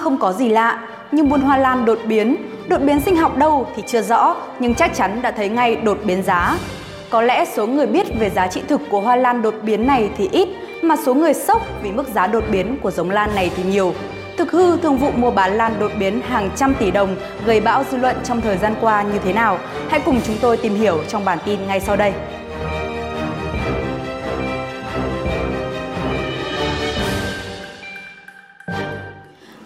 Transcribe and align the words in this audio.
không 0.00 0.18
có 0.18 0.32
gì 0.32 0.48
lạ, 0.48 0.78
nhưng 1.12 1.28
buôn 1.28 1.40
hoa 1.40 1.56
lan 1.56 1.84
đột 1.84 1.98
biến, 2.06 2.36
đột 2.68 2.78
biến 2.82 3.00
sinh 3.00 3.16
học 3.16 3.36
đâu 3.36 3.66
thì 3.76 3.82
chưa 3.86 4.02
rõ, 4.02 4.36
nhưng 4.58 4.74
chắc 4.74 4.94
chắn 4.94 5.22
đã 5.22 5.30
thấy 5.30 5.48
ngay 5.48 5.76
đột 5.76 5.98
biến 6.04 6.22
giá. 6.22 6.56
Có 7.10 7.22
lẽ 7.22 7.44
số 7.44 7.66
người 7.66 7.86
biết 7.86 8.06
về 8.18 8.30
giá 8.30 8.46
trị 8.46 8.62
thực 8.68 8.80
của 8.90 9.00
hoa 9.00 9.16
lan 9.16 9.42
đột 9.42 9.54
biến 9.62 9.86
này 9.86 10.10
thì 10.16 10.28
ít, 10.32 10.48
mà 10.82 10.96
số 10.96 11.14
người 11.14 11.34
sốc 11.34 11.62
vì 11.82 11.92
mức 11.92 12.08
giá 12.14 12.26
đột 12.26 12.44
biến 12.50 12.76
của 12.82 12.90
giống 12.90 13.10
lan 13.10 13.30
này 13.34 13.50
thì 13.56 13.62
nhiều. 13.62 13.94
Thực 14.38 14.52
hư 14.52 14.76
thương 14.76 14.96
vụ 14.96 15.10
mua 15.16 15.30
bán 15.30 15.52
lan 15.52 15.72
đột 15.80 15.90
biến 15.98 16.20
hàng 16.20 16.50
trăm 16.56 16.74
tỷ 16.74 16.90
đồng 16.90 17.16
gây 17.46 17.60
bão 17.60 17.84
dư 17.90 17.96
luận 17.96 18.16
trong 18.24 18.40
thời 18.40 18.56
gian 18.56 18.74
qua 18.80 19.02
như 19.02 19.18
thế 19.24 19.32
nào? 19.32 19.58
Hãy 19.88 20.00
cùng 20.00 20.20
chúng 20.26 20.36
tôi 20.40 20.56
tìm 20.56 20.74
hiểu 20.74 20.98
trong 21.08 21.24
bản 21.24 21.38
tin 21.44 21.66
ngay 21.66 21.80
sau 21.80 21.96
đây. 21.96 22.12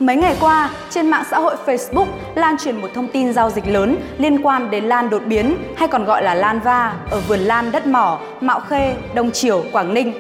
Mấy 0.04 0.16
ngày 0.16 0.36
qua, 0.40 0.70
trên 0.90 1.10
mạng 1.10 1.24
xã 1.30 1.38
hội 1.38 1.56
Facebook 1.66 2.06
lan 2.34 2.56
truyền 2.58 2.80
một 2.80 2.88
thông 2.94 3.08
tin 3.08 3.32
giao 3.32 3.50
dịch 3.50 3.68
lớn 3.68 3.96
liên 4.18 4.46
quan 4.46 4.70
đến 4.70 4.84
lan 4.84 5.10
đột 5.10 5.22
biến 5.26 5.56
hay 5.76 5.88
còn 5.88 6.04
gọi 6.04 6.22
là 6.22 6.34
lan 6.34 6.60
va 6.60 6.92
ở 7.10 7.20
vườn 7.20 7.40
lan 7.40 7.72
đất 7.72 7.86
mỏ, 7.86 8.18
Mạo 8.40 8.60
Khê, 8.60 8.94
Đông 9.14 9.30
Triều, 9.30 9.64
Quảng 9.72 9.94
Ninh. 9.94 10.12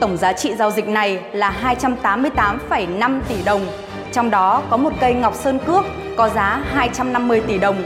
Tổng 0.00 0.16
giá 0.16 0.32
trị 0.32 0.54
giao 0.54 0.70
dịch 0.70 0.88
này 0.88 1.20
là 1.32 1.76
288,5 1.82 3.20
tỷ 3.28 3.34
đồng, 3.44 3.60
trong 4.12 4.30
đó 4.30 4.62
có 4.70 4.76
một 4.76 4.92
cây 5.00 5.14
ngọc 5.14 5.34
sơn 5.34 5.58
cước 5.66 5.84
có 6.16 6.28
giá 6.28 6.62
250 6.72 7.40
tỷ 7.40 7.58
đồng, 7.58 7.76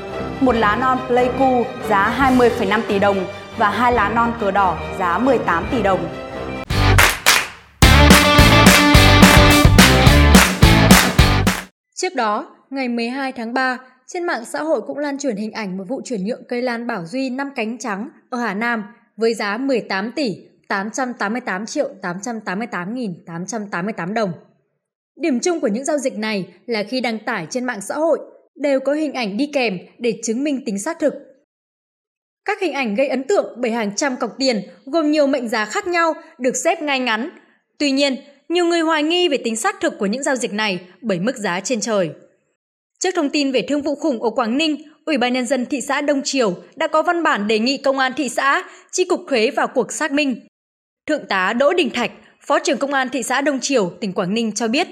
một 0.40 0.56
lá 0.56 0.76
non 0.76 0.98
Pleiku 1.06 1.64
giá 1.88 2.14
20,5 2.38 2.80
tỷ 2.88 2.98
đồng 2.98 3.16
và 3.58 3.68
hai 3.68 3.92
lá 3.92 4.08
non 4.08 4.32
cờ 4.40 4.50
đỏ 4.50 4.74
giá 4.98 5.18
18 5.18 5.64
tỷ 5.70 5.82
đồng. 5.82 6.25
Trước 11.96 12.14
đó, 12.14 12.56
ngày 12.70 12.88
12 12.88 13.32
tháng 13.32 13.54
3, 13.54 13.78
trên 14.06 14.24
mạng 14.24 14.44
xã 14.44 14.62
hội 14.62 14.80
cũng 14.86 14.98
lan 14.98 15.18
truyền 15.18 15.36
hình 15.36 15.52
ảnh 15.52 15.76
một 15.76 15.84
vụ 15.88 16.00
chuyển 16.04 16.24
nhượng 16.24 16.42
cây 16.48 16.62
lan 16.62 16.86
bảo 16.86 17.06
duy 17.06 17.30
5 17.30 17.50
cánh 17.56 17.78
trắng 17.78 18.08
ở 18.30 18.38
Hà 18.38 18.54
Nam 18.54 18.84
với 19.16 19.34
giá 19.34 19.56
18 19.56 20.12
tỷ 20.16 20.36
888 20.68 21.66
triệu 21.66 21.88
888 22.02 22.94
nghìn 22.94 23.24
888 23.26 24.14
đồng. 24.14 24.32
Điểm 25.16 25.40
chung 25.40 25.60
của 25.60 25.68
những 25.68 25.84
giao 25.84 25.98
dịch 25.98 26.18
này 26.18 26.54
là 26.66 26.82
khi 26.82 27.00
đăng 27.00 27.18
tải 27.18 27.46
trên 27.50 27.64
mạng 27.64 27.80
xã 27.80 27.94
hội 27.94 28.18
đều 28.54 28.80
có 28.80 28.92
hình 28.92 29.12
ảnh 29.12 29.36
đi 29.36 29.50
kèm 29.52 29.78
để 29.98 30.20
chứng 30.24 30.44
minh 30.44 30.62
tính 30.66 30.78
xác 30.78 30.98
thực. 30.98 31.14
Các 32.44 32.60
hình 32.60 32.72
ảnh 32.72 32.94
gây 32.94 33.08
ấn 33.08 33.24
tượng 33.24 33.54
bởi 33.60 33.70
hàng 33.70 33.96
trăm 33.96 34.16
cọc 34.16 34.30
tiền 34.38 34.62
gồm 34.84 35.10
nhiều 35.10 35.26
mệnh 35.26 35.48
giá 35.48 35.64
khác 35.64 35.86
nhau 35.86 36.14
được 36.38 36.56
xếp 36.56 36.82
ngay 36.82 37.00
ngắn. 37.00 37.30
Tuy 37.78 37.90
nhiên, 37.90 38.16
nhiều 38.48 38.66
người 38.66 38.80
hoài 38.80 39.02
nghi 39.02 39.28
về 39.28 39.36
tính 39.36 39.56
xác 39.56 39.80
thực 39.80 39.98
của 39.98 40.06
những 40.06 40.22
giao 40.22 40.36
dịch 40.36 40.52
này 40.52 40.80
bởi 41.00 41.20
mức 41.20 41.36
giá 41.36 41.60
trên 41.60 41.80
trời. 41.80 42.10
Trước 43.00 43.10
thông 43.14 43.30
tin 43.30 43.52
về 43.52 43.62
thương 43.68 43.82
vụ 43.82 43.94
khủng 43.94 44.22
ở 44.22 44.30
Quảng 44.30 44.58
Ninh, 44.58 44.82
Ủy 45.06 45.18
ban 45.18 45.32
nhân 45.32 45.46
dân 45.46 45.66
thị 45.66 45.80
xã 45.80 46.00
Đông 46.00 46.22
Triều 46.24 46.54
đã 46.76 46.86
có 46.86 47.02
văn 47.02 47.22
bản 47.22 47.46
đề 47.46 47.58
nghị 47.58 47.76
công 47.76 47.98
an 47.98 48.12
thị 48.16 48.28
xã, 48.28 48.62
chi 48.92 49.04
cục 49.04 49.20
thuế 49.28 49.50
vào 49.50 49.68
cuộc 49.68 49.92
xác 49.92 50.12
minh. 50.12 50.46
Thượng 51.06 51.26
tá 51.28 51.52
Đỗ 51.52 51.72
Đình 51.72 51.90
Thạch, 51.90 52.10
Phó 52.46 52.58
trưởng 52.58 52.78
Công 52.78 52.92
an 52.92 53.08
thị 53.08 53.22
xã 53.22 53.40
Đông 53.40 53.60
Triều, 53.60 53.90
tỉnh 54.00 54.12
Quảng 54.12 54.34
Ninh 54.34 54.52
cho 54.52 54.68
biết, 54.68 54.88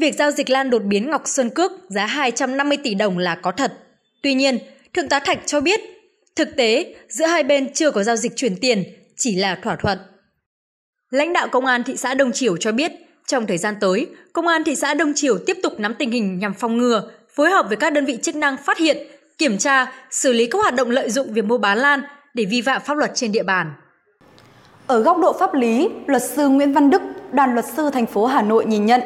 việc 0.00 0.14
giao 0.14 0.30
dịch 0.30 0.50
lan 0.50 0.70
đột 0.70 0.82
biến 0.82 1.10
Ngọc 1.10 1.22
Sơn 1.24 1.50
Cước 1.50 1.72
giá 1.88 2.06
250 2.06 2.78
tỷ 2.84 2.94
đồng 2.94 3.18
là 3.18 3.34
có 3.34 3.52
thật. 3.52 3.72
Tuy 4.22 4.34
nhiên, 4.34 4.58
Thượng 4.94 5.08
tá 5.08 5.20
Thạch 5.20 5.38
cho 5.46 5.60
biết, 5.60 5.80
thực 6.36 6.56
tế 6.56 6.94
giữa 7.08 7.26
hai 7.26 7.42
bên 7.42 7.72
chưa 7.72 7.90
có 7.90 8.02
giao 8.02 8.16
dịch 8.16 8.32
chuyển 8.36 8.56
tiền, 8.56 8.84
chỉ 9.16 9.36
là 9.36 9.58
thỏa 9.62 9.76
thuận. 9.76 9.98
Lãnh 11.10 11.32
đạo 11.32 11.48
Công 11.48 11.66
an 11.66 11.82
thị 11.82 11.96
xã 11.96 12.14
Đông 12.14 12.32
Triều 12.32 12.56
cho 12.56 12.72
biết, 12.72 12.92
trong 13.26 13.46
thời 13.46 13.58
gian 13.58 13.74
tới, 13.80 14.06
Công 14.32 14.46
an 14.46 14.64
thị 14.64 14.74
xã 14.74 14.94
Đông 14.94 15.12
Triều 15.14 15.38
tiếp 15.46 15.56
tục 15.62 15.72
nắm 15.78 15.94
tình 15.94 16.10
hình 16.10 16.38
nhằm 16.38 16.54
phòng 16.54 16.76
ngừa, 16.76 17.02
phối 17.34 17.50
hợp 17.50 17.66
với 17.68 17.76
các 17.76 17.92
đơn 17.92 18.04
vị 18.04 18.18
chức 18.22 18.36
năng 18.36 18.56
phát 18.56 18.78
hiện, 18.78 18.96
kiểm 19.38 19.58
tra, 19.58 19.92
xử 20.10 20.32
lý 20.32 20.46
các 20.46 20.58
hoạt 20.62 20.74
động 20.74 20.90
lợi 20.90 21.10
dụng 21.10 21.32
việc 21.32 21.44
mua 21.44 21.58
bán 21.58 21.78
lan 21.78 22.02
để 22.34 22.44
vi 22.44 22.62
phạm 22.62 22.82
pháp 22.82 22.96
luật 22.96 23.10
trên 23.14 23.32
địa 23.32 23.42
bàn. 23.42 23.72
Ở 24.86 25.00
góc 25.00 25.18
độ 25.18 25.32
pháp 25.32 25.54
lý, 25.54 25.88
luật 26.06 26.22
sư 26.22 26.48
Nguyễn 26.48 26.72
Văn 26.72 26.90
Đức, 26.90 27.02
đoàn 27.32 27.54
luật 27.54 27.64
sư 27.76 27.90
thành 27.90 28.06
phố 28.06 28.26
Hà 28.26 28.42
Nội 28.42 28.64
nhìn 28.66 28.86
nhận, 28.86 29.00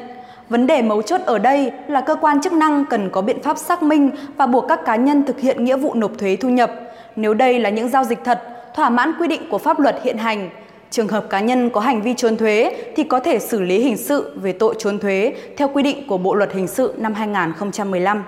vấn 0.49 0.67
đề 0.67 0.83
mấu 0.83 1.03
chốt 1.03 1.21
ở 1.27 1.39
đây 1.39 1.73
là 1.89 2.01
cơ 2.01 2.17
quan 2.17 2.43
chức 2.43 2.53
năng 2.53 2.85
cần 2.91 3.11
có 3.11 3.23
biện 3.23 3.43
pháp 3.43 3.59
xác 3.59 3.83
minh 3.83 4.11
và 4.37 4.47
buộc 4.47 4.65
các 4.69 4.81
cá 4.85 4.97
nhân 4.97 5.25
thực 5.27 5.41
hiện 5.41 5.65
nghĩa 5.65 5.77
vụ 5.77 5.95
nộp 5.95 6.19
thuế 6.19 6.37
thu 6.37 6.49
nhập. 6.49 6.73
Nếu 7.17 7.35
đây 7.35 7.59
là 7.59 7.71
những 7.71 7.89
giao 7.89 8.05
dịch 8.05 8.19
thật, 8.25 8.43
thỏa 8.75 8.91
mãn 8.91 9.13
quy 9.19 9.29
định 9.29 9.49
của 9.51 9.59
pháp 9.59 9.81
luật 9.81 9.97
hiện 10.05 10.19
hành, 10.19 10.51
trường 10.91 11.09
hợp 11.09 11.27
cá 11.31 11.41
nhân 11.41 11.71
có 11.71 11.81
hành 11.81 12.03
vi 12.03 12.15
trốn 12.17 12.37
thuế 12.37 12.73
thì 12.97 13.05
có 13.05 13.21
thể 13.21 13.39
xử 13.39 13.61
lý 13.61 13.79
hình 13.79 13.97
sự 13.97 14.33
về 14.37 14.53
tội 14.53 14.75
trốn 14.79 14.99
thuế 14.99 15.33
theo 15.57 15.69
quy 15.69 15.83
định 15.83 16.07
của 16.07 16.19
Bộ 16.19 16.35
luật 16.35 16.53
hình 16.53 16.67
sự 16.67 16.95
năm 16.99 17.15
2015. 17.15 18.25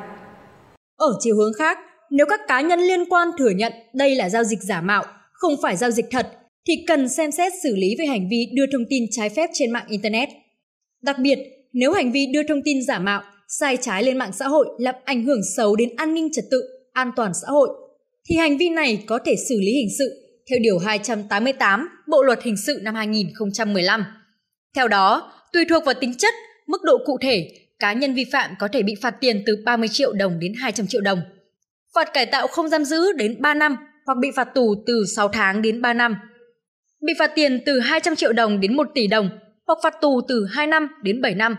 Ở 0.97 1.17
chiều 1.21 1.37
hướng 1.37 1.53
khác, 1.59 1.79
nếu 2.11 2.27
các 2.27 2.41
cá 2.49 2.61
nhân 2.61 2.81
liên 2.81 3.05
quan 3.05 3.29
thừa 3.39 3.51
nhận 3.51 3.73
đây 3.95 4.15
là 4.15 4.29
giao 4.29 4.45
dịch 4.45 4.63
giả 4.63 4.81
mạo, 4.81 5.05
không 5.33 5.53
phải 5.63 5.77
giao 5.77 5.91
dịch 5.91 6.07
thật 6.11 6.29
thì 6.69 6.75
cần 6.87 7.09
xem 7.09 7.33
xét 7.33 7.53
xử 7.63 7.77
lý 7.77 7.97
về 7.99 8.07
hành 8.07 8.29
vi 8.31 8.47
đưa 8.57 8.65
thông 8.73 8.85
tin 8.91 9.05
trái 9.11 9.29
phép 9.29 9.51
trên 9.53 9.71
mạng 9.71 9.87
internet. 9.89 10.29
Đặc 11.03 11.17
biệt, 11.19 11.39
nếu 11.73 11.93
hành 11.93 12.13
vi 12.13 12.27
đưa 12.27 12.43
thông 12.49 12.63
tin 12.65 12.85
giả 12.87 12.99
mạo, 12.99 13.23
sai 13.49 13.77
trái 13.77 14.03
lên 14.03 14.19
mạng 14.19 14.33
xã 14.33 14.49
hội 14.49 14.67
làm 14.79 14.95
ảnh 15.05 15.25
hưởng 15.25 15.41
xấu 15.57 15.77
đến 15.77 15.89
an 15.97 16.15
ninh 16.15 16.29
trật 16.33 16.45
tự, 16.51 16.63
an 16.93 17.11
toàn 17.17 17.33
xã 17.35 17.49
hội 17.49 17.69
thì 18.29 18.37
hành 18.37 18.59
vi 18.59 18.69
này 18.69 19.05
có 19.07 19.19
thể 19.25 19.35
xử 19.49 19.61
lý 19.61 19.73
hình 19.73 19.89
sự 19.99 20.22
theo 20.51 20.59
Điều 20.63 20.79
288 20.79 21.89
Bộ 22.07 22.23
Luật 22.23 22.43
Hình 22.43 22.57
sự 22.57 22.81
năm 22.83 22.95
2015. 22.95 24.05
Theo 24.77 24.89
đó, 24.89 25.33
tùy 25.53 25.65
thuộc 25.69 25.85
vào 25.85 25.95
tính 25.95 26.15
chất, 26.15 26.35
mức 26.67 26.83
độ 26.85 26.99
cụ 27.07 27.19
thể, 27.21 27.51
cá 27.79 27.93
nhân 27.93 28.15
vi 28.15 28.25
phạm 28.33 28.51
có 28.59 28.69
thể 28.69 28.83
bị 28.83 28.95
phạt 29.03 29.11
tiền 29.21 29.43
từ 29.47 29.57
30 29.65 29.89
triệu 29.89 30.13
đồng 30.13 30.39
đến 30.39 30.53
200 30.61 30.87
triệu 30.87 31.01
đồng, 31.01 31.23
phạt 31.95 32.13
cải 32.13 32.27
tạo 32.27 32.47
không 32.47 32.69
giam 32.69 32.85
giữ 32.85 33.13
đến 33.13 33.43
3 33.43 33.55
năm 33.55 33.77
hoặc 34.07 34.19
bị 34.19 34.29
phạt 34.37 34.49
tù 34.55 34.75
từ 34.87 35.05
6 35.17 35.29
tháng 35.29 35.63
đến 35.63 35.83
3 35.83 35.93
năm, 35.93 36.17
bị 37.07 37.13
phạt 37.19 37.33
tiền 37.35 37.61
từ 37.67 37.81
200 37.81 38.17
triệu 38.17 38.33
đồng 38.33 38.61
đến 38.61 38.77
1 38.77 38.89
tỷ 38.95 39.07
đồng 39.07 39.31
hoặc 39.67 39.79
phạt 39.83 39.95
tù 40.01 40.21
từ 40.29 40.47
2 40.51 40.67
năm 40.67 40.89
đến 41.03 41.23
7 41.23 41.35
năm 41.35 41.57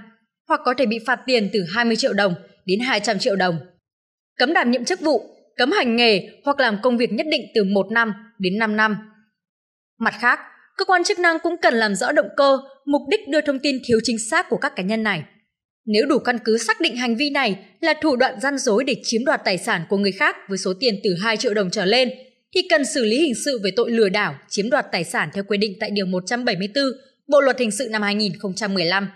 hoặc 0.48 0.62
có 0.66 0.74
thể 0.78 0.86
bị 0.86 1.00
phạt 1.08 1.20
tiền 1.26 1.50
từ 1.54 1.64
20 1.76 1.96
triệu 1.96 2.14
đồng 2.14 2.36
đến 2.66 2.80
200 2.80 3.20
triệu 3.20 3.36
đồng. 3.36 3.58
Cấm 4.38 4.54
đảm 4.54 4.72
nhiệm 4.72 4.86
chức 4.86 5.02
vụ 5.02 5.33
cấm 5.58 5.72
hành 5.72 5.96
nghề 5.96 6.30
hoặc 6.46 6.60
làm 6.60 6.78
công 6.84 6.98
việc 6.98 7.12
nhất 7.12 7.26
định 7.32 7.42
từ 7.56 7.64
1 7.64 7.92
năm 7.92 8.14
đến 8.40 8.58
5 8.58 8.76
năm. 8.76 8.98
Mặt 10.00 10.14
khác, 10.20 10.40
cơ 10.78 10.86
quan 10.86 11.04
chức 11.04 11.20
năng 11.20 11.40
cũng 11.40 11.56
cần 11.62 11.74
làm 11.74 11.96
rõ 11.96 12.12
động 12.12 12.30
cơ, 12.38 12.58
mục 12.86 13.02
đích 13.10 13.28
đưa 13.28 13.42
thông 13.42 13.60
tin 13.60 13.78
thiếu 13.86 14.00
chính 14.04 14.20
xác 14.20 14.50
của 14.50 14.58
các 14.58 14.76
cá 14.76 14.84
nhân 14.84 15.04
này. 15.04 15.24
Nếu 15.86 16.06
đủ 16.06 16.20
căn 16.20 16.38
cứ 16.46 16.58
xác 16.58 16.82
định 16.82 16.96
hành 16.96 17.16
vi 17.16 17.30
này 17.30 17.66
là 17.80 17.94
thủ 18.02 18.16
đoạn 18.16 18.40
gian 18.40 18.58
dối 18.58 18.84
để 18.84 18.96
chiếm 19.04 19.26
đoạt 19.26 19.42
tài 19.46 19.58
sản 19.58 19.82
của 19.90 19.98
người 19.98 20.12
khác 20.12 20.36
với 20.50 20.58
số 20.58 20.74
tiền 20.80 21.00
từ 21.04 21.10
2 21.22 21.38
triệu 21.38 21.54
đồng 21.54 21.70
trở 21.70 21.86
lên, 21.86 22.10
thì 22.56 22.62
cần 22.70 22.86
xử 22.86 23.04
lý 23.04 23.22
hình 23.22 23.36
sự 23.46 23.60
về 23.64 23.72
tội 23.76 23.92
lừa 23.92 24.10
đảo, 24.10 24.36
chiếm 24.50 24.70
đoạt 24.70 24.86
tài 24.92 25.04
sản 25.04 25.30
theo 25.34 25.44
quy 25.44 25.58
định 25.58 25.74
tại 25.80 25.90
Điều 25.92 26.06
174 26.06 26.84
Bộ 27.28 27.42
Luật 27.42 27.60
Hình 27.60 27.72
sự 27.72 27.88
năm 27.92 28.02
2015. 28.02 29.10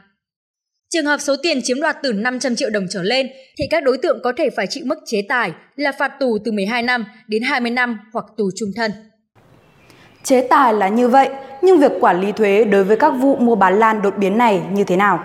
Trường 0.94 1.06
hợp 1.06 1.18
số 1.22 1.36
tiền 1.44 1.60
chiếm 1.64 1.82
đoạt 1.82 1.98
từ 2.04 2.14
500 2.14 2.56
triệu 2.56 2.70
đồng 2.70 2.86
trở 2.90 3.04
lên 3.04 3.28
thì 3.58 3.66
các 3.70 3.84
đối 3.84 3.98
tượng 3.98 4.20
có 4.24 4.34
thể 4.38 4.50
phải 4.50 4.68
chịu 4.70 4.84
mức 4.86 5.00
chế 5.06 5.22
tài 5.30 5.52
là 5.76 5.92
phạt 5.92 6.12
tù 6.20 6.38
từ 6.46 6.52
12 6.52 6.84
năm 6.84 7.06
đến 7.28 7.44
20 7.44 7.72
năm 7.72 8.00
hoặc 8.14 8.26
tù 8.38 8.50
trung 8.56 8.70
thân. 8.76 8.92
Chế 10.24 10.48
tài 10.50 10.74
là 10.74 10.88
như 10.88 11.08
vậy, 11.08 11.30
nhưng 11.62 11.80
việc 11.80 11.92
quản 12.00 12.22
lý 12.22 12.32
thuế 12.32 12.64
đối 12.64 12.84
với 12.84 12.98
các 12.98 13.10
vụ 13.10 13.36
mua 13.36 13.56
bán 13.56 13.80
lan 13.80 14.02
đột 14.02 14.18
biến 14.18 14.38
này 14.38 14.62
như 14.72 14.84
thế 14.84 14.96
nào? 14.96 15.24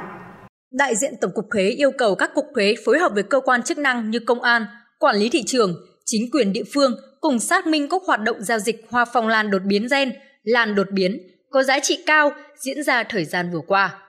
Đại 0.72 0.96
diện 0.96 1.14
Tổng 1.20 1.30
cục 1.34 1.44
Thuế 1.52 1.68
yêu 1.68 1.90
cầu 1.98 2.14
các 2.14 2.30
cục 2.34 2.44
thuế 2.54 2.74
phối 2.84 2.98
hợp 2.98 3.12
với 3.14 3.22
cơ 3.22 3.40
quan 3.40 3.62
chức 3.62 3.78
năng 3.78 4.10
như 4.10 4.18
công 4.18 4.42
an, 4.42 4.66
quản 4.98 5.16
lý 5.16 5.28
thị 5.28 5.42
trường, 5.46 5.74
chính 6.04 6.30
quyền 6.32 6.52
địa 6.52 6.64
phương 6.74 6.96
cùng 7.20 7.38
xác 7.38 7.66
minh 7.66 7.88
các 7.88 8.02
hoạt 8.06 8.20
động 8.20 8.36
giao 8.40 8.58
dịch 8.58 8.86
hoa 8.90 9.04
phong 9.12 9.28
lan 9.28 9.50
đột 9.50 9.62
biến 9.66 9.86
gen, 9.90 10.12
lan 10.44 10.74
đột 10.74 10.86
biến 10.92 11.18
có 11.50 11.62
giá 11.62 11.80
trị 11.80 12.02
cao 12.06 12.32
diễn 12.58 12.82
ra 12.82 13.04
thời 13.04 13.24
gian 13.24 13.50
vừa 13.52 13.60
qua. 13.66 14.01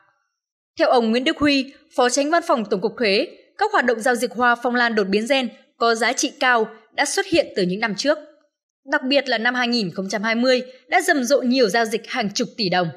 Theo 0.80 0.90
ông 0.90 1.12
Nguyễn 1.12 1.24
Đức 1.24 1.38
Huy, 1.38 1.74
Phó 1.96 2.10
Tránh 2.10 2.30
Văn 2.30 2.44
phòng 2.48 2.66
Tổng 2.66 2.82
cục 2.82 2.94
Thuế, 2.98 3.28
các 3.58 3.72
hoạt 3.72 3.86
động 3.86 4.00
giao 4.00 4.16
dịch 4.16 4.32
hoa 4.32 4.56
phong 4.64 4.76
lan 4.76 4.96
đột 4.96 5.04
biến 5.04 5.26
gen 5.30 5.50
có 5.78 5.96
giá 5.96 6.14
trị 6.14 6.32
cao 6.40 6.68
đã 6.94 7.06
xuất 7.06 7.26
hiện 7.26 7.48
từ 7.56 7.64
những 7.64 7.80
năm 7.80 7.96
trước. 7.96 8.18
Đặc 8.86 9.02
biệt 9.08 9.30
là 9.30 9.38
năm 9.38 9.56
2020 9.56 10.62
đã 10.88 11.02
rầm 11.02 11.24
rộ 11.24 11.42
nhiều 11.42 11.70
giao 11.70 11.86
dịch 11.86 12.02
hàng 12.08 12.30
chục 12.34 12.48
tỷ 12.58 12.70
đồng. 12.70 12.88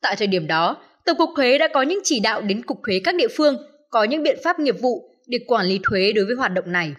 Tại 0.00 0.16
thời 0.16 0.26
điểm 0.26 0.46
đó, 0.46 0.76
Tổng 1.06 1.16
cục 1.16 1.30
Thuế 1.36 1.58
đã 1.58 1.68
có 1.74 1.82
những 1.82 2.00
chỉ 2.04 2.20
đạo 2.20 2.40
đến 2.40 2.62
cục 2.62 2.78
thuế 2.86 3.00
các 3.04 3.14
địa 3.14 3.28
phương 3.36 3.56
có 3.90 4.04
những 4.04 4.22
biện 4.22 4.38
pháp 4.44 4.58
nghiệp 4.58 4.80
vụ 4.80 5.10
để 5.26 5.38
quản 5.46 5.66
lý 5.66 5.80
thuế 5.82 6.12
đối 6.12 6.24
với 6.24 6.34
hoạt 6.34 6.52
động 6.52 6.72
này. 6.72 6.94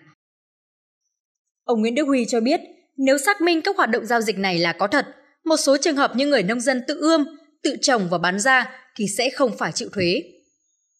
Ông 1.64 1.81
Nguyễn 1.81 1.96
Đức 1.96 2.04
Huy 2.04 2.25
cho 2.25 2.40
biết, 2.40 2.62
nếu 2.98 3.18
xác 3.18 3.42
minh 3.42 3.62
các 3.62 3.78
hoạt 3.78 3.90
động 3.90 4.06
giao 4.06 4.22
dịch 4.22 4.38
này 4.38 4.60
là 4.60 4.74
có 4.74 4.88
thật, 4.88 5.06
một 5.46 5.58
số 5.58 5.78
trường 5.78 5.96
hợp 5.96 6.16
như 6.16 6.28
người 6.28 6.44
nông 6.44 6.60
dân 6.60 6.81
tự 6.88 7.00
ươm, 7.00 7.25
tự 7.64 7.75
trồng 7.81 8.08
và 8.12 8.18
bán 8.18 8.40
ra 8.40 8.83
thì 8.98 9.06
sẽ 9.18 9.30
không 9.30 9.57
phải 9.57 9.72
chịu 9.72 9.90
thuế. 9.90 10.24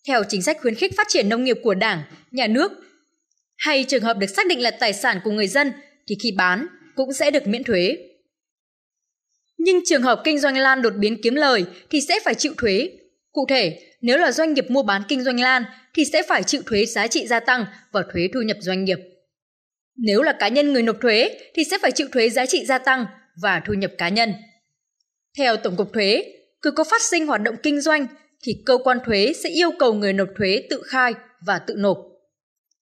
Theo 0.08 0.24
chính 0.30 0.42
sách 0.42 0.58
khuyến 0.62 0.76
khích 0.76 0.98
phát 0.98 1.08
triển 1.10 1.30
nông 1.30 1.44
nghiệp 1.44 1.58
của 1.64 1.74
Đảng, 1.74 2.04
Nhà 2.32 2.48
nước, 2.48 2.72
hay 3.58 3.84
trường 3.84 4.04
hợp 4.04 4.18
được 4.18 4.28
xác 4.28 4.48
định 4.48 4.62
là 4.62 4.72
tài 4.72 4.94
sản 4.94 5.20
của 5.24 5.32
người 5.32 5.48
dân 5.48 5.72
thì 6.08 6.16
khi 6.24 6.32
bán 6.38 6.68
cũng 6.96 7.14
sẽ 7.14 7.32
được 7.32 7.48
miễn 7.48 7.64
thuế. 7.64 7.98
Nhưng 9.58 9.80
trường 9.86 10.02
hợp 10.02 10.22
kinh 10.24 10.40
doanh 10.40 10.58
lan 10.58 10.82
đột 10.82 10.94
biến 10.98 11.18
kiếm 11.24 11.36
lời 11.36 11.66
thì 11.90 12.02
sẽ 12.02 12.20
phải 12.24 12.36
chịu 12.36 12.54
thuế. 12.58 12.90
Cụ 13.32 13.46
thể, 13.50 13.80
nếu 14.02 14.18
là 14.18 14.32
doanh 14.32 14.54
nghiệp 14.54 14.66
mua 14.70 14.84
bán 14.84 15.02
kinh 15.08 15.24
doanh 15.24 15.40
lan 15.40 15.64
thì 15.94 16.06
sẽ 16.06 16.24
phải 16.24 16.44
chịu 16.44 16.62
thuế 16.66 16.86
giá 16.86 17.08
trị 17.08 17.28
gia 17.28 17.40
tăng 17.40 17.66
và 17.92 18.04
thuế 18.14 18.28
thu 18.34 18.42
nhập 18.42 18.58
doanh 18.60 18.84
nghiệp. 18.84 19.00
Nếu 19.98 20.22
là 20.22 20.34
cá 20.40 20.48
nhân 20.48 20.74
người 20.74 20.84
nộp 20.84 20.98
thuế 21.02 21.38
thì 21.56 21.64
sẽ 21.64 21.78
phải 21.82 21.92
chịu 21.92 22.08
thuế 22.12 22.30
giá 22.30 22.46
trị 22.46 22.66
gia 22.66 22.78
tăng 22.78 23.06
và 23.42 23.62
thu 23.66 23.74
nhập 23.74 23.92
cá 23.98 24.10
nhân. 24.10 24.34
Theo 25.38 25.58
Tổng 25.58 25.76
cục 25.76 25.94
Thuế, 25.94 26.24
cứ 26.64 26.72
có 26.72 26.84
phát 26.84 27.02
sinh 27.02 27.28
hoạt 27.28 27.42
động 27.42 27.56
kinh 27.64 27.82
doanh 27.82 28.08
thì 28.44 28.64
cơ 28.66 28.78
quan 28.84 28.98
thuế 29.06 29.34
sẽ 29.44 29.50
yêu 29.50 29.72
cầu 29.80 29.94
người 29.94 30.14
nộp 30.14 30.30
thuế 30.38 30.68
tự 30.70 30.82
khai 30.86 31.14
và 31.46 31.60
tự 31.60 31.76
nộp. 31.78 31.98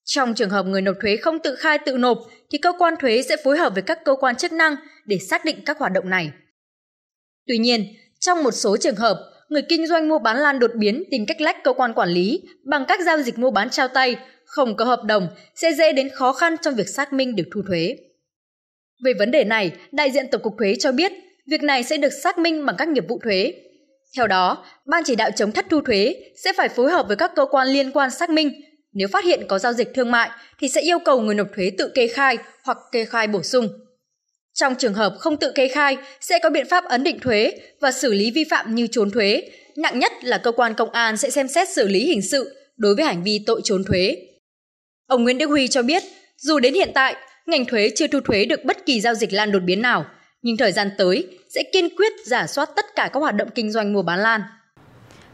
Trong 0.06 0.34
trường 0.34 0.50
hợp 0.50 0.66
người 0.66 0.82
nộp 0.82 0.96
thuế 1.02 1.18
không 1.18 1.40
tự 1.40 1.56
khai 1.56 1.78
tự 1.86 1.98
nộp 1.98 2.18
thì 2.52 2.58
cơ 2.58 2.74
quan 2.80 2.94
thuế 3.00 3.22
sẽ 3.22 3.38
phối 3.44 3.58
hợp 3.58 3.74
với 3.74 3.84
các 3.84 4.00
cơ 4.06 4.16
quan 4.16 4.36
chức 4.36 4.52
năng 4.52 4.76
để 5.06 5.18
xác 5.18 5.46
định 5.46 5.58
các 5.66 5.78
hoạt 5.78 5.92
động 5.92 6.10
này. 6.10 6.32
Tuy 7.48 7.58
nhiên, 7.58 7.86
trong 8.20 8.44
một 8.44 8.52
số 8.52 8.78
trường 8.78 8.96
hợp, 8.96 9.18
người 9.50 9.62
kinh 9.62 9.88
doanh 9.88 10.10
mua 10.10 10.20
bán 10.20 10.38
lan 10.38 10.60
đột 10.60 10.72
biến 10.76 11.04
tìm 11.12 11.26
cách 11.26 11.42
lách 11.42 11.64
cơ 11.64 11.74
quan 11.74 11.94
quản 11.94 12.10
lý 12.10 12.42
bằng 12.64 12.86
các 12.88 13.00
giao 13.06 13.22
dịch 13.22 13.40
mua 13.40 13.52
bán 13.52 13.70
trao 13.70 13.88
tay, 13.88 14.16
không 14.46 14.76
có 14.76 14.86
hợp 14.86 15.02
đồng 15.04 15.28
sẽ 15.56 15.74
dễ 15.74 15.94
đến 15.94 16.10
khó 16.10 16.34
khăn 16.34 16.56
trong 16.62 16.76
việc 16.76 16.90
xác 16.90 17.14
minh 17.14 17.36
được 17.36 17.44
thu 17.54 17.62
thuế. 17.68 17.96
Về 19.04 19.14
vấn 19.20 19.32
đề 19.32 19.44
này, 19.44 19.72
đại 19.92 20.12
diện 20.12 20.26
Tổng 20.32 20.42
cục 20.42 20.54
Thuế 20.58 20.76
cho 20.80 20.92
biết 20.92 21.12
việc 21.48 21.64
này 21.64 21.84
sẽ 21.84 21.98
được 21.98 22.10
xác 22.10 22.38
minh 22.38 22.66
bằng 22.66 22.76
các 22.80 22.88
nghiệp 22.88 23.04
vụ 23.08 23.20
thuế. 23.24 23.54
Theo 24.18 24.28
đó, 24.28 24.66
Ban 24.86 25.04
chỉ 25.06 25.16
đạo 25.16 25.30
chống 25.36 25.52
thất 25.52 25.66
thu 25.70 25.82
thuế 25.82 26.16
sẽ 26.44 26.54
phải 26.58 26.70
phối 26.70 26.92
hợp 26.92 27.08
với 27.08 27.16
các 27.16 27.32
cơ 27.36 27.46
quan 27.46 27.68
liên 27.68 27.92
quan 27.92 28.12
xác 28.12 28.30
minh. 28.30 28.62
Nếu 28.94 29.08
phát 29.08 29.26
hiện 29.26 29.42
có 29.48 29.60
giao 29.60 29.74
dịch 29.74 29.94
thương 29.94 30.12
mại 30.12 30.30
thì 30.60 30.68
sẽ 30.68 30.82
yêu 30.82 31.00
cầu 31.00 31.22
người 31.22 31.36
nộp 31.36 31.48
thuế 31.56 31.72
tự 31.78 31.92
kê 31.96 32.08
khai 32.08 32.38
hoặc 32.64 32.78
kê 32.92 33.06
khai 33.06 33.28
bổ 33.28 33.44
sung. 33.44 33.70
Trong 34.54 34.76
trường 34.76 34.94
hợp 34.94 35.16
không 35.20 35.38
tự 35.38 35.52
kê 35.56 35.68
khai, 35.68 35.98
sẽ 36.22 36.40
có 36.44 36.50
biện 36.50 36.68
pháp 36.70 36.84
ấn 36.84 37.04
định 37.04 37.20
thuế 37.20 37.54
và 37.82 37.92
xử 37.92 38.14
lý 38.14 38.32
vi 38.32 38.44
phạm 38.44 38.76
như 38.76 38.88
trốn 38.88 39.12
thuế. 39.12 39.44
Nặng 39.78 40.00
nhất 40.00 40.12
là 40.24 40.38
cơ 40.38 40.52
quan 40.52 40.74
công 40.74 40.92
an 40.92 41.18
sẽ 41.18 41.30
xem 41.30 41.48
xét 41.48 41.70
xử 41.70 41.88
lý 41.88 42.06
hình 42.06 42.22
sự 42.22 42.56
đối 42.78 42.96
với 42.96 43.06
hành 43.06 43.24
vi 43.24 43.44
tội 43.46 43.62
trốn 43.64 43.84
thuế. 43.84 44.18
Ông 45.08 45.24
Nguyễn 45.24 45.38
Đức 45.38 45.50
Huy 45.50 45.68
cho 45.68 45.82
biết, 45.82 46.04
dù 46.38 46.60
đến 46.60 46.74
hiện 46.74 46.92
tại, 46.94 47.16
ngành 47.46 47.66
thuế 47.66 47.90
chưa 47.96 48.08
thu 48.08 48.20
thuế 48.20 48.46
được 48.46 48.66
bất 48.66 48.86
kỳ 48.86 49.02
giao 49.02 49.14
dịch 49.14 49.34
lan 49.34 49.52
đột 49.52 49.60
biến 49.60 49.82
nào, 49.82 50.06
nhưng 50.42 50.58
thời 50.58 50.72
gian 50.72 50.92
tới 50.98 51.28
sẽ 51.50 51.64
kiên 51.74 51.90
quyết 51.98 52.12
giả 52.26 52.48
soát 52.48 52.70
tất 52.76 52.86
cả 52.96 53.10
các 53.14 53.20
hoạt 53.20 53.36
động 53.36 53.50
kinh 53.56 53.72
doanh 53.72 53.94
mua 53.94 54.02
bán 54.02 54.20
lan. 54.20 54.42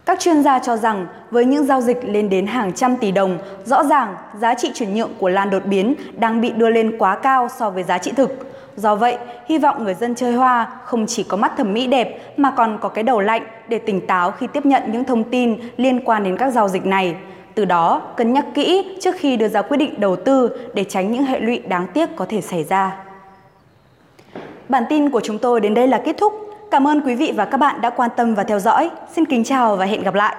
Các 0.06 0.19
chuyên 0.19 0.44
gia 0.44 0.59
cho 0.59 0.77
rằng 0.77 1.07
với 1.31 1.45
những 1.45 1.65
giao 1.65 1.81
dịch 1.81 1.98
lên 2.04 2.30
đến 2.30 2.48
hàng 2.48 2.74
trăm 2.74 2.95
tỷ 2.98 3.12
đồng, 3.12 3.38
rõ 3.65 3.83
ràng 3.83 4.15
giá 4.39 4.54
trị 4.54 4.71
chuyển 4.74 4.95
nhượng 4.95 5.12
của 5.19 5.30
lan 5.30 5.50
đột 5.50 5.65
biến 5.65 5.95
đang 6.18 6.42
bị 6.42 6.51
đưa 6.51 6.69
lên 6.69 6.98
quá 6.98 7.19
cao 7.24 7.48
so 7.59 7.69
với 7.69 7.83
giá 7.83 7.98
trị 7.98 8.12
thực. 8.12 8.30
Do 8.75 8.95
vậy, 8.95 9.18
hy 9.48 9.57
vọng 9.57 9.83
người 9.83 9.94
dân 9.94 10.15
chơi 10.15 10.33
hoa 10.33 10.80
không 10.86 11.06
chỉ 11.07 11.24
có 11.24 11.38
mắt 11.38 11.54
thẩm 11.57 11.74
mỹ 11.74 11.88
đẹp 11.88 12.38
mà 12.38 12.51
còn 12.51 12.77
có 12.81 12.89
cái 12.89 13.04
đầu 13.04 13.19
lạnh 13.19 13.48
để 13.69 13.77
tỉnh 13.80 14.07
táo 14.07 14.31
khi 14.31 14.48
tiếp 14.48 14.65
nhận 14.65 14.83
những 14.92 15.04
thông 15.04 15.24
tin 15.24 15.59
liên 15.77 16.06
quan 16.06 16.24
đến 16.24 16.38
các 16.38 16.50
giao 16.54 16.68
dịch 16.68 16.86
này. 16.86 17.15
Từ 17.56 17.65
đó, 17.65 18.01
cân 18.18 18.33
nhắc 18.33 18.45
kỹ 18.54 18.86
trước 19.01 19.15
khi 19.19 19.38
đưa 19.38 19.48
ra 19.48 19.62
quyết 19.62 19.77
định 19.77 20.00
đầu 20.00 20.15
tư 20.15 20.50
để 20.74 20.83
tránh 20.83 21.12
những 21.12 21.24
hệ 21.24 21.39
lụy 21.39 21.59
đáng 21.59 21.88
tiếc 21.94 22.09
có 22.15 22.25
thể 22.30 22.42
xảy 22.42 22.63
ra. 22.63 23.06
Bản 24.69 24.84
tin 24.90 25.10
của 25.10 25.22
chúng 25.24 25.40
tôi 25.40 25.62
đến 25.62 25.74
đây 25.74 25.88
là 25.88 26.02
kết 26.06 26.16
thúc. 26.18 26.34
Cảm 26.72 26.88
ơn 26.88 27.02
quý 27.02 27.16
vị 27.16 27.34
và 27.36 27.46
các 27.46 27.58
bạn 27.58 27.81
đã 27.81 27.90
quan 27.90 28.10
tâm 28.18 28.36
và 28.36 28.44
theo 28.44 28.60
dõi. 28.60 28.90
Xin 29.16 29.25
kính 29.25 29.44
chào 29.44 29.75
và 29.75 29.86
hẹn 29.86 30.04
gặp 30.04 30.14
lại. 30.14 30.36